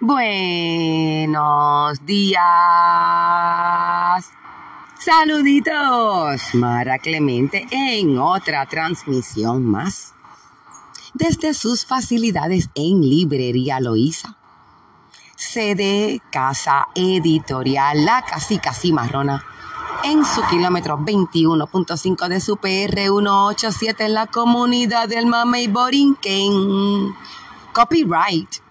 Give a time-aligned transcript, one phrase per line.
[0.00, 2.40] Buenos días.
[5.00, 10.14] Saluditos, Mara Clemente en otra transmisión más.
[11.14, 14.36] Desde sus facilidades en Librería Loíza.
[15.34, 19.44] Sede Casa Editorial La Casica Cimarrona
[20.04, 27.12] en su kilómetro 21.5 de su PR 187 en la comunidad del Mamey Borinquen.
[27.72, 28.67] Copyright.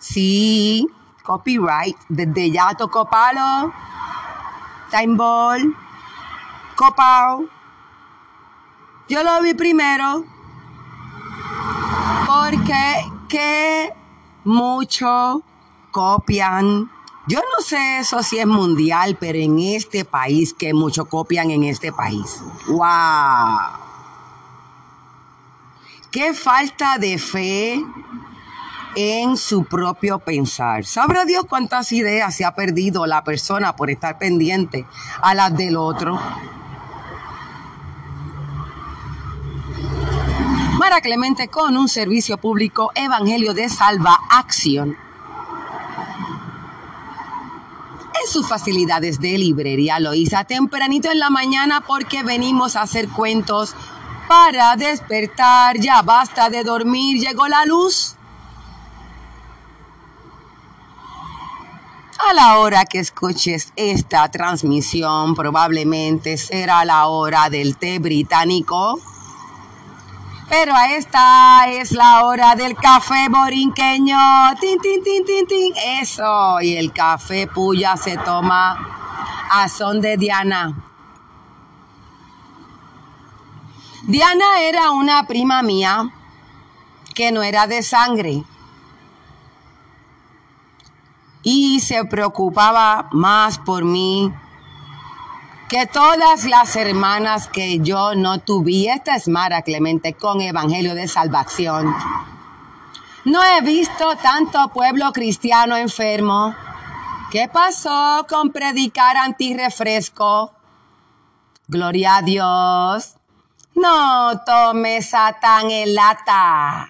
[0.00, 0.88] Sí,
[1.22, 1.96] copyright.
[2.08, 3.72] Desde ya tocó palo.
[4.90, 5.76] Time Ball.
[6.74, 7.44] Copao.
[9.08, 10.24] Yo lo vi primero.
[12.26, 13.92] Porque que
[14.44, 15.42] mucho
[15.92, 16.90] copian
[17.30, 21.62] yo no sé eso si es mundial, pero en este país, que mucho copian en
[21.62, 22.42] este país.
[22.66, 23.58] ¡Wow!
[26.10, 27.84] Qué falta de fe
[28.96, 30.84] en su propio pensar.
[30.84, 34.86] Sabrá Dios cuántas ideas se ha perdido la persona por estar pendiente
[35.22, 36.18] a las del otro.
[40.78, 44.96] Mara Clemente con un servicio público Evangelio de Salva Acción
[48.30, 53.74] sus facilidades de librería Loisa tempranito en la mañana porque venimos a hacer cuentos
[54.28, 55.78] para despertar.
[55.78, 58.14] Ya basta de dormir, llegó la luz.
[62.28, 68.98] A la hora que escuches esta transmisión probablemente será la hora del té británico
[70.50, 74.18] pero esta es la hora del café borinqueño.
[74.60, 75.72] Tin, tin, tin, tin, tin.
[76.02, 76.60] Eso.
[76.60, 78.76] Y el café puya se toma
[79.48, 80.74] a son de Diana.
[84.08, 86.10] Diana era una prima mía
[87.14, 88.42] que no era de sangre.
[91.42, 94.32] Y se preocupaba más por mí
[95.70, 101.06] que todas las hermanas que yo no tuve, esta es Mara Clemente con Evangelio de
[101.06, 101.94] Salvación.
[103.24, 106.54] No he visto tanto pueblo cristiano enfermo.
[107.30, 110.52] ¿Qué pasó con predicar antirrefresco?
[111.68, 113.14] Gloria a Dios.
[113.76, 116.88] No tome Satán en lata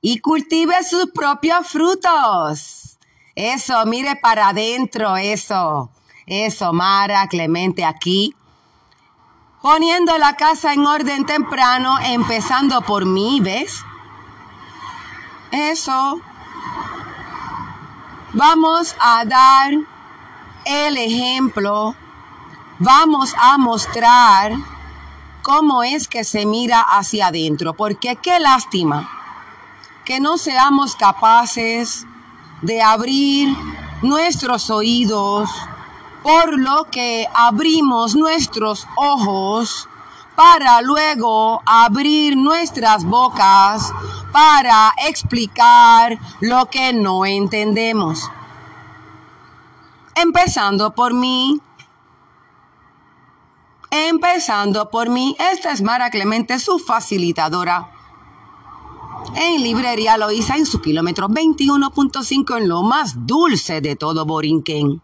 [0.00, 2.93] y cultive sus propios frutos.
[3.34, 5.90] Eso, mire para adentro, eso.
[6.26, 8.34] Eso, Mara, Clemente aquí.
[9.60, 13.82] Poniendo la casa en orden temprano, empezando por mí, ¿ves?
[15.50, 16.20] Eso.
[18.34, 19.72] Vamos a dar
[20.64, 21.94] el ejemplo.
[22.78, 24.52] Vamos a mostrar
[25.42, 27.74] cómo es que se mira hacia adentro.
[27.74, 29.08] Porque qué lástima
[30.04, 32.06] que no seamos capaces
[32.62, 33.56] de abrir
[34.02, 35.50] nuestros oídos
[36.22, 39.88] por lo que abrimos nuestros ojos
[40.34, 43.92] para luego abrir nuestras bocas
[44.32, 48.30] para explicar lo que no entendemos.
[50.16, 51.60] Empezando por mí.
[53.90, 55.36] Empezando por mí.
[55.38, 57.93] Esta es Mara Clemente, su facilitadora.
[59.36, 65.02] En librería Loíza en su kilómetro 21.5 en lo más dulce de todo Borinquen.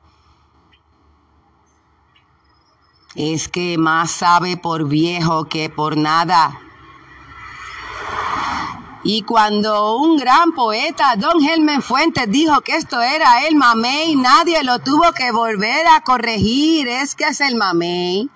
[3.14, 6.60] es que más sabe por viejo que por nada.
[9.03, 14.62] Y cuando un gran poeta, don Helmen Fuentes, dijo que esto era el mamey, nadie
[14.62, 16.87] lo tuvo que volver a corregir.
[16.87, 18.28] Es que es el mamey.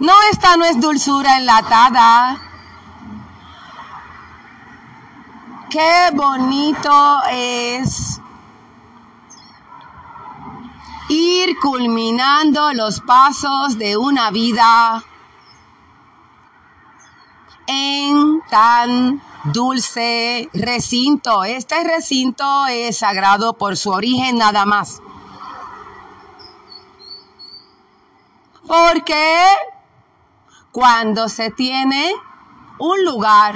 [0.00, 2.40] No, esta no es dulzura enlatada.
[5.68, 8.18] Qué bonito es
[11.10, 15.04] ir culminando los pasos de una vida
[17.66, 21.44] en tan dulce recinto.
[21.44, 25.02] Este recinto es sagrado por su origen nada más.
[28.66, 29.44] Porque
[30.72, 32.14] cuando se tiene
[32.78, 33.54] un lugar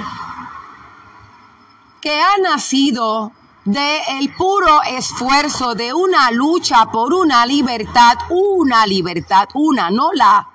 [2.01, 3.31] que ha nacido
[3.63, 10.47] de el puro esfuerzo de una lucha por una libertad, una libertad, una, no la,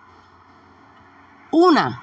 [1.51, 2.03] una,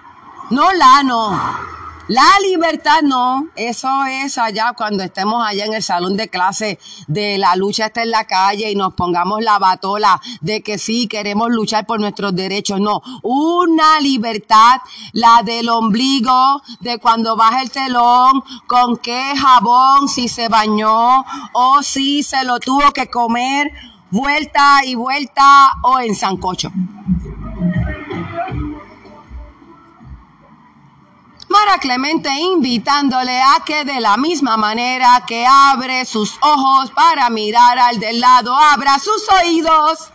[0.50, 1.67] no la, no,
[2.08, 7.38] La libertad no, eso es allá cuando estemos allá en el salón de clase de
[7.38, 11.50] la lucha está en la calle y nos pongamos la batola de que sí queremos
[11.50, 12.80] luchar por nuestros derechos.
[12.80, 14.80] No, una libertad,
[15.12, 21.84] la del ombligo, de cuando baja el telón, con qué jabón, si se bañó o
[21.84, 23.70] si se lo tuvo que comer
[24.12, 26.72] vuelta y vuelta o en sancocho.
[31.80, 38.00] Clemente invitándole a que de la misma manera que abre sus ojos para mirar al
[38.00, 40.12] del lado, abra sus oídos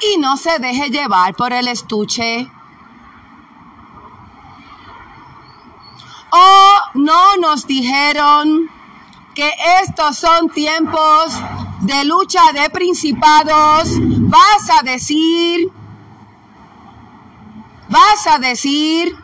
[0.00, 2.50] y no se deje llevar por el estuche.
[6.30, 8.70] O no nos dijeron
[9.34, 9.52] que
[9.82, 11.34] estos son tiempos
[11.80, 13.90] de lucha de principados.
[13.98, 15.70] Vas a decir
[17.90, 19.16] vas a decir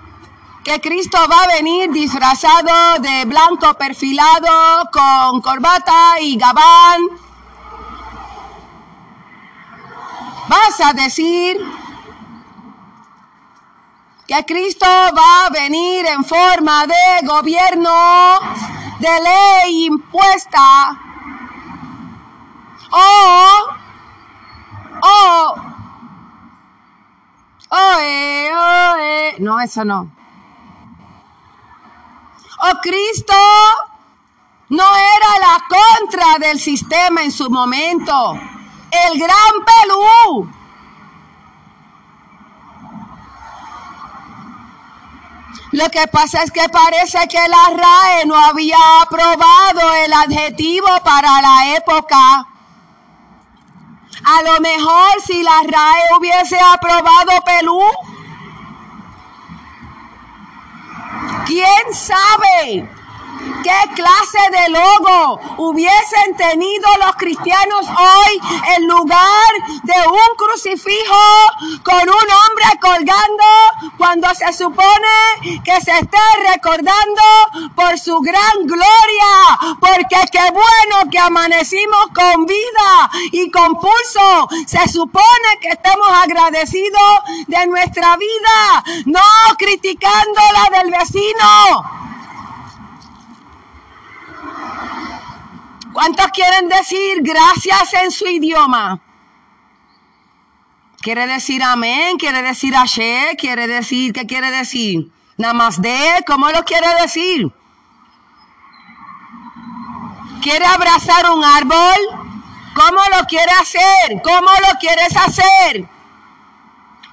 [0.65, 7.01] que Cristo va a venir disfrazado de blanco perfilado con corbata y gabán.
[10.49, 11.57] Vas a decir
[14.27, 18.39] que Cristo va a venir en forma de gobierno,
[18.99, 21.01] de ley impuesta.
[22.91, 23.67] O,
[25.03, 25.66] o
[27.69, 29.35] Oe, oe.
[29.39, 30.11] No, eso no.
[32.59, 33.35] O Cristo
[34.69, 38.33] no era la contra del sistema en su momento.
[38.91, 40.51] El gran Pelú.
[45.73, 51.43] Lo que pasa es que parece que la RAE no había aprobado el adjetivo para
[51.43, 52.47] la época.
[54.29, 57.81] A lo mejor si la RAE hubiese aprobado Pelú,
[61.47, 62.96] ¿quién sabe?
[63.63, 68.41] ¿Qué clase de logo hubiesen tenido los cristianos hoy
[68.77, 69.51] en lugar
[69.83, 71.23] de un crucifijo
[71.83, 73.45] con un hombre colgando
[73.99, 76.19] cuando se supone que se esté
[76.53, 77.23] recordando
[77.75, 79.77] por su gran gloria?
[79.81, 84.49] Porque qué bueno que amanecimos con vida y con pulso.
[84.67, 89.21] Se supone que estemos agradecidos de nuestra vida, no
[89.57, 91.97] criticando la del vecino.
[95.97, 99.01] ¿Cuántos quieren decir gracias en su idioma?
[101.01, 105.11] Quiere decir amén, quiere decir ashe, quiere decir, ¿qué quiere decir?
[105.39, 107.51] Namaste, ¿cómo lo quiere decir?
[110.43, 112.29] ¿Quiere abrazar un árbol?
[112.75, 114.21] ¿Cómo lo quiere hacer?
[114.23, 115.89] ¿Cómo lo quieres hacer?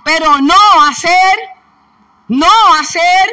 [0.03, 1.39] Pero no hacer,
[2.27, 3.30] no hacer,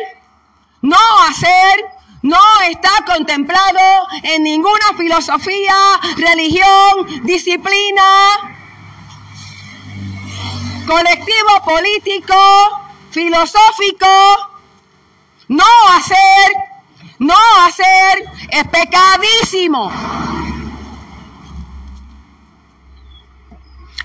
[0.80, 0.96] no
[1.28, 2.38] hacer no
[2.68, 5.74] está contemplado en ninguna filosofía,
[6.16, 8.02] religión, disciplina,
[10.86, 12.34] colectivo político,
[13.10, 14.06] filosófico.
[15.48, 15.64] No
[15.96, 16.52] hacer,
[17.18, 17.34] no
[17.64, 19.90] hacer es pecadísimo.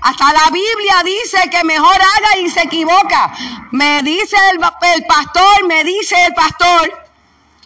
[0.00, 3.32] Hasta la Biblia dice que mejor haga y se equivoca.
[3.72, 7.05] Me dice el, pastor, me dice el pastor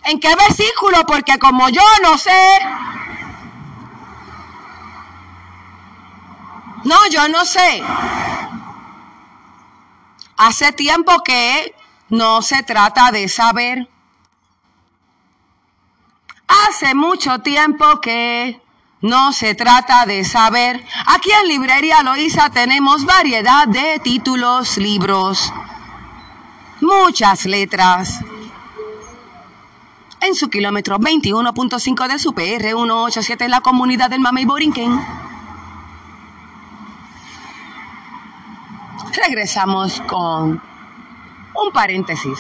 [0.05, 1.05] ¿En qué versículo?
[1.06, 2.58] Porque como yo no sé.
[6.85, 7.82] No, yo no sé.
[10.37, 11.75] Hace tiempo que
[12.08, 13.88] no se trata de saber.
[16.48, 18.60] Hace mucho tiempo que
[19.03, 20.84] no se trata de saber.
[21.06, 25.53] Aquí en Librería Loíza tenemos variedad de títulos, libros,
[26.81, 28.20] muchas letras
[30.31, 35.05] en su kilómetro 21.5 de su PR 187 en la comunidad del Mamey Borinquen.
[39.13, 40.63] Regresamos con
[41.55, 42.39] un paréntesis.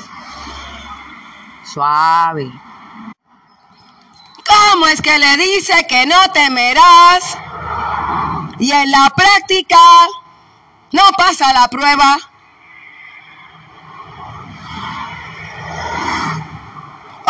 [1.64, 2.52] Suave.
[4.46, 7.38] ¿Cómo es que le dice que no temerás?
[8.60, 9.78] Y en la práctica
[10.92, 12.29] no pasa la prueba.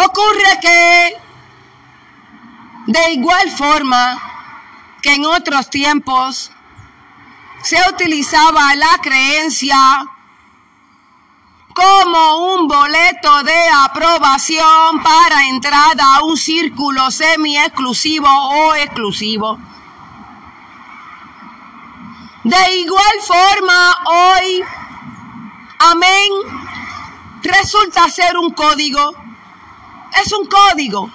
[0.04, 1.16] Ocurre que
[2.86, 4.18] de igual forma
[5.02, 6.50] que en otros tiempos
[7.62, 9.76] se utilizaba la creencia
[11.74, 19.58] como un boleto de aprobación para entrada a un círculo semi-exclusivo o exclusivo.
[22.44, 24.62] De igual forma, hoy,
[25.78, 26.32] amén,
[27.42, 29.19] resulta ser un código.
[30.16, 31.10] Es un código.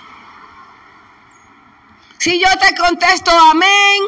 [2.17, 4.01] Si yo te contesto amén,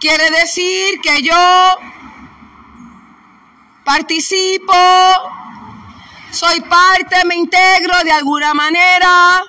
[0.00, 1.76] quiere decir que yo
[3.84, 4.74] participo,
[6.30, 9.42] soy parte, me integro de alguna manera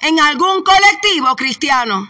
[0.00, 2.08] en algún colectivo cristiano.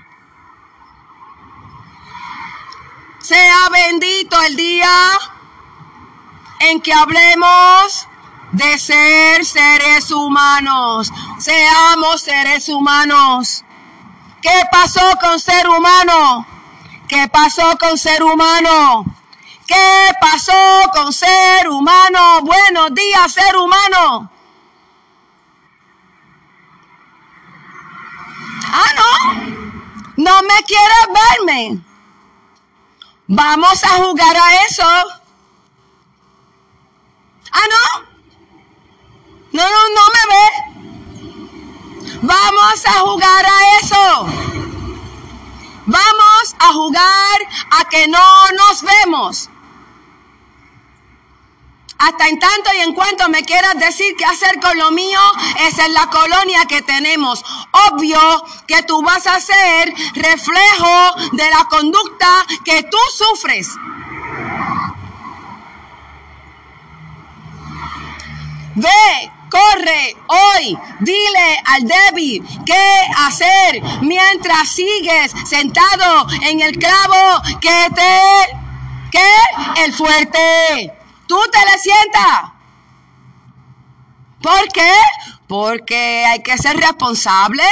[3.19, 5.19] Sea bendito el día
[6.61, 8.07] en que hablemos
[8.57, 11.13] de ser seres humanos.
[11.39, 13.65] Seamos seres humanos.
[14.41, 16.47] ¿Qué pasó con ser humano?
[17.07, 19.05] ¿Qué pasó con ser humano?
[19.67, 22.41] ¿Qué pasó con ser humano?
[22.43, 24.31] Buenos días, ser humano.
[28.73, 29.35] Ah, no.
[30.17, 31.79] No me quieres verme.
[33.27, 34.89] Vamos a jugar a eso.
[37.53, 38.16] Ah, no.
[39.57, 40.47] No, no, no me ve.
[42.21, 44.27] Vamos a jugar a eso.
[45.87, 47.39] Vamos a jugar
[47.71, 49.49] a que no nos vemos.
[51.97, 55.19] Hasta en tanto y en cuanto me quieras decir qué hacer con lo mío,
[55.61, 57.43] esa es la colonia que tenemos.
[57.71, 58.21] Obvio
[58.67, 63.71] que tú vas a ser reflejo de la conducta que tú sufres.
[68.75, 77.89] Ve, corre hoy, dile al débil qué hacer mientras sigues sentado en el clavo que
[77.95, 78.21] te,
[79.11, 80.93] que el fuerte.
[81.27, 82.53] Tú te le sientas.
[84.43, 84.93] ¿Por qué?
[85.49, 87.65] Porque hay que ser responsable.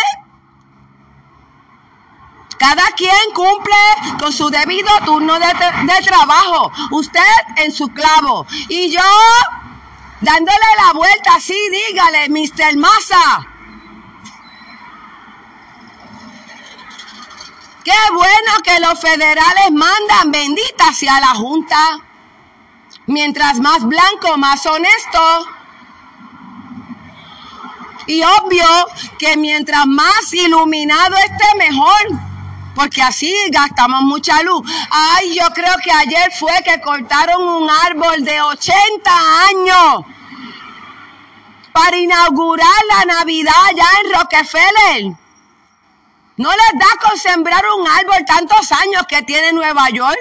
[2.58, 3.74] Cada quien cumple
[4.18, 6.72] con su debido turno de, de, trabajo.
[6.92, 7.20] Usted
[7.56, 8.46] en su clavo.
[8.68, 9.02] Y yo
[10.24, 12.76] dándole la vuelta así, dígale, Mr.
[12.76, 13.46] Massa.
[17.84, 22.00] Qué bueno que los federales mandan bendita hacia la Junta.
[23.06, 25.46] Mientras más blanco, más honesto.
[28.06, 28.66] Y obvio
[29.18, 32.08] que mientras más iluminado esté, mejor.
[32.74, 34.66] Porque así gastamos mucha luz.
[34.90, 39.10] Ay, yo creo que ayer fue que cortaron un árbol de 80
[39.50, 40.13] años
[41.74, 45.16] para inaugurar la Navidad allá en Rockefeller.
[46.36, 50.20] No les da con sembrar un árbol tantos años que tiene Nueva York.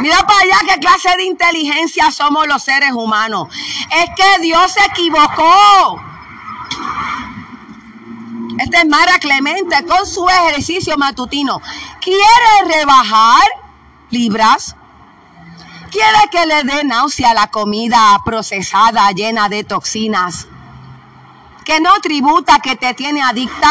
[0.00, 3.48] Mira para allá qué clase de inteligencia somos los seres humanos.
[3.90, 5.98] Es que Dios se equivocó.
[8.58, 11.62] Esta es Mara Clemente con su ejercicio matutino.
[12.02, 13.48] ¿Quiere rebajar
[14.10, 14.76] libras?
[15.92, 20.48] ¿Quiere que le dé náusea la comida procesada llena de toxinas?
[21.64, 23.70] ¿Que no tributa que te tiene adicta?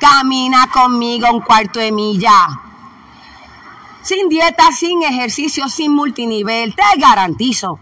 [0.00, 2.48] Camina conmigo un cuarto de milla
[4.08, 7.78] sin dieta, sin ejercicio, sin multinivel, te garantizo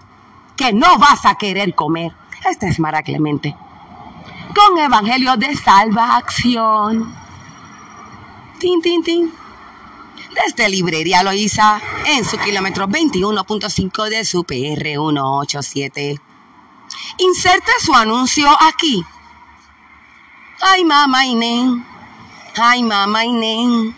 [0.57, 2.13] que no vas a querer comer.
[2.45, 3.55] Esta es Mara Clemente.
[4.53, 7.15] Con Evangelio de Salvación.
[8.59, 9.33] Tin, tin, tin.
[10.45, 16.21] Desde Librería Loíza, en su kilómetro 21.5 de su PR 187.
[17.19, 19.03] Inserte su anuncio aquí.
[20.61, 21.87] Ay, mamá Inén.
[22.57, 23.97] Ay, mamá Inén.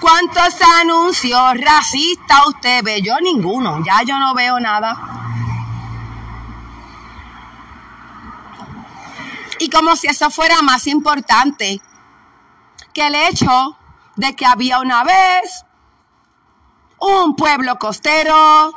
[0.00, 3.00] ¿Cuántos anuncios racistas usted ve?
[3.00, 4.96] Yo ninguno, ya yo no veo nada.
[9.60, 11.80] Y como si eso fuera más importante
[12.92, 13.76] que el hecho
[14.18, 15.64] de que había una vez
[16.98, 18.72] un pueblo costero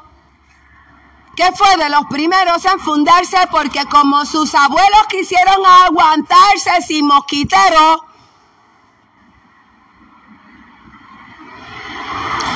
[1.35, 8.01] que fue de los primeros en fundarse porque como sus abuelos quisieron aguantarse sin mosquiteros,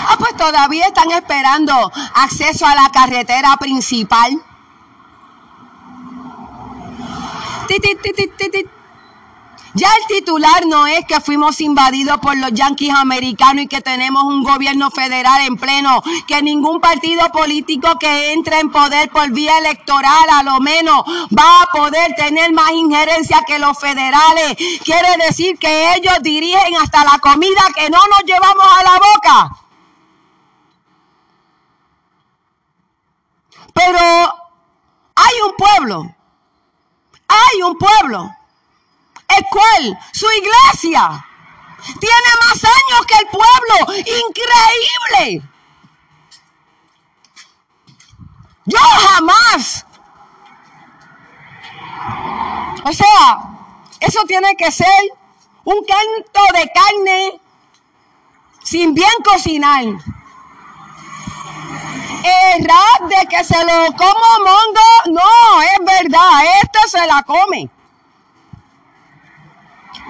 [0.08, 4.40] Ah, pues todavía están esperando acceso a la carretera principal.
[9.76, 14.24] Ya el titular no es que fuimos invadidos por los yanquis americanos y que tenemos
[14.24, 19.58] un gobierno federal en pleno, que ningún partido político que entre en poder por vía
[19.58, 21.04] electoral a lo menos
[21.38, 24.56] va a poder tener más injerencia que los federales.
[24.86, 29.58] Quiere decir que ellos dirigen hasta la comida que no nos llevamos a la boca.
[33.74, 34.00] Pero
[35.16, 36.16] hay un pueblo,
[37.28, 38.34] hay un pueblo,
[39.38, 41.26] el cual su iglesia
[42.00, 43.94] tiene más años que el pueblo,
[44.28, 45.50] increíble.
[48.66, 49.86] Yo jamás.
[52.84, 53.40] O sea,
[54.00, 54.88] eso tiene que ser
[55.64, 57.42] un canto de carne
[58.64, 59.84] sin bien cocinar.
[62.24, 67.70] El rap de que se lo como mongo, no, es verdad, este se la come.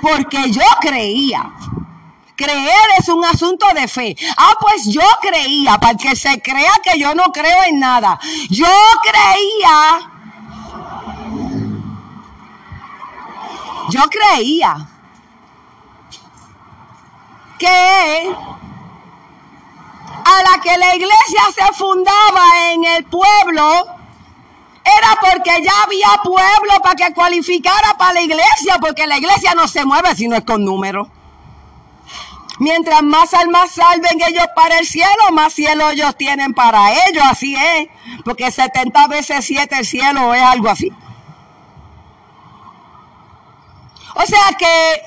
[0.05, 1.51] Porque yo creía.
[2.35, 4.15] Creer es un asunto de fe.
[4.37, 8.19] Ah, pues yo creía, para que se crea que yo no creo en nada.
[8.49, 8.67] Yo
[9.01, 10.11] creía.
[13.89, 14.87] Yo creía
[17.57, 18.35] que
[20.25, 23.94] a la que la iglesia se fundaba en el pueblo,
[24.97, 29.67] era porque ya había pueblo para que cualificara para la iglesia, porque la iglesia no
[29.67, 31.07] se mueve si no es con números.
[32.59, 37.55] Mientras más almas salven ellos para el cielo, más cielo ellos tienen para ellos, así
[37.55, 37.89] es.
[38.23, 40.91] Porque 70 veces 7 el cielo es algo así.
[44.15, 45.01] O sea que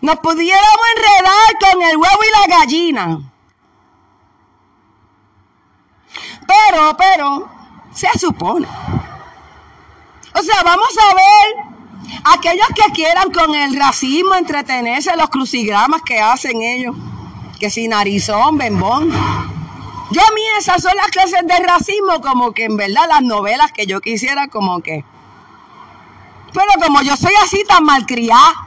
[0.00, 3.18] nos pudiéramos enredar con el huevo y la gallina.
[6.46, 7.48] Pero, pero,
[7.92, 8.66] se supone.
[10.40, 11.70] O sea, vamos a ver
[12.24, 16.96] aquellos que quieran con el racismo entretenerse, los crucigramas que hacen ellos,
[17.58, 19.10] que si narizón, bembón.
[19.10, 23.70] Yo a mí esas son las clases de racismo, como que en verdad las novelas
[23.72, 25.04] que yo quisiera, como que.
[26.54, 28.66] Pero como yo soy así tan malcriada.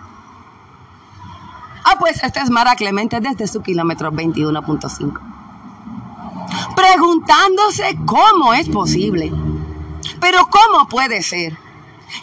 [1.86, 5.20] Ah, pues esta es Mara Clemente desde su kilómetro 21.5.
[6.76, 9.32] Preguntándose cómo es posible
[10.24, 11.52] pero ¿cómo puede ser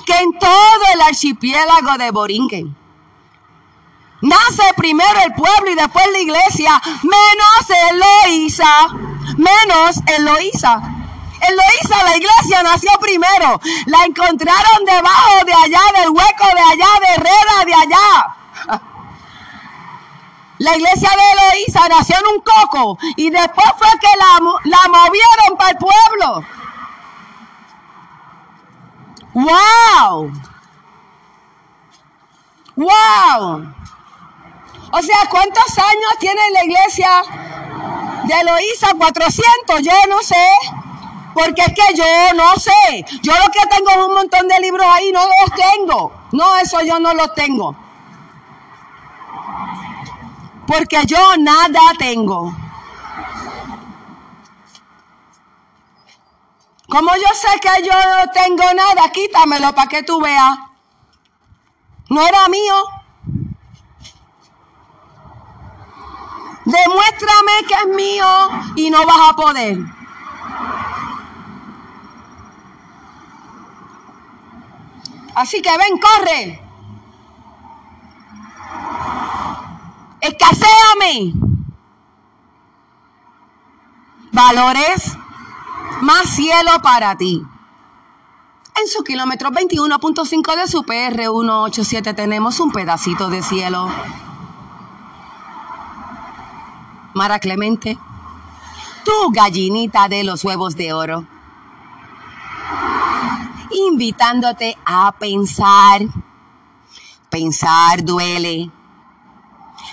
[0.07, 2.75] que en todo el archipiélago de Boringen
[4.23, 8.87] nace primero el pueblo y después la iglesia, menos Eloísa,
[9.37, 10.81] menos Eloísa?
[11.43, 13.61] Eloísa, la iglesia nació primero.
[13.85, 18.81] La encontraron debajo de allá, del hueco de allá, de Herrera de allá.
[20.57, 25.59] La iglesia de Eloísa nació en un coco y después fue que la, la movieron
[25.59, 26.60] para el pueblo.
[29.41, 30.33] ¡Wow!
[32.77, 33.75] ¡Wow!
[34.93, 37.09] O sea, ¿cuántos años tiene la iglesia
[38.25, 38.89] de Eloísa?
[38.99, 40.47] 400, yo no sé.
[41.33, 43.05] Porque es que yo no sé.
[43.23, 46.13] Yo lo que tengo es un montón de libros ahí, no los tengo.
[46.33, 47.75] No, eso yo no los tengo.
[50.67, 52.53] Porque yo nada tengo.
[56.91, 60.59] Como yo sé que yo no tengo nada, quítamelo para que tú veas.
[62.09, 62.85] No era mío.
[66.65, 68.27] Demuéstrame que es mío
[68.75, 69.79] y no vas a poder.
[75.37, 76.61] Así que ven, corre.
[80.21, 81.35] Escaseame.
[84.33, 85.10] Valores
[86.11, 87.41] más cielo para ti.
[88.81, 93.89] En su kilómetro 21.5 de su PR 187 tenemos un pedacito de cielo.
[97.15, 97.97] Mara Clemente,
[99.05, 101.27] tu gallinita de los huevos de oro,
[103.71, 106.03] invitándote a pensar.
[107.31, 108.69] Pensar duele.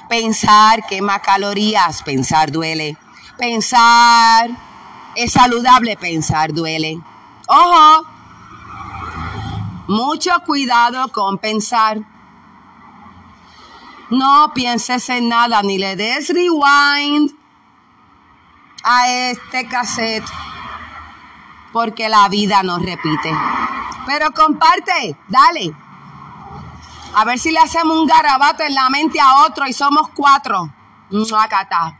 [0.10, 2.98] Pensar quema calorías, pensar duele.
[3.38, 4.67] Pensar
[5.18, 7.02] es saludable pensar, duele.
[7.48, 8.06] Ojo,
[9.88, 11.98] mucho cuidado con pensar.
[14.12, 17.32] No pienses en nada, ni le des rewind
[18.84, 20.30] a este cassette,
[21.74, 23.36] porque la vida no repite.
[24.06, 25.76] Pero comparte, dale.
[27.16, 30.70] A ver si le hacemos un garabato en la mente a otro y somos cuatro.
[31.40, 31.98] Acá.